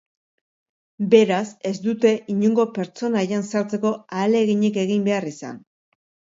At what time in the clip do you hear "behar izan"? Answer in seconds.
5.13-5.65